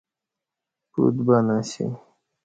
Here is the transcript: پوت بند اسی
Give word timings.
پوت 0.91 1.15
بند 1.27 1.47
اسی 1.59 1.85